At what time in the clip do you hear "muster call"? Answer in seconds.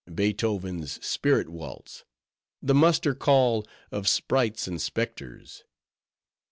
2.73-3.67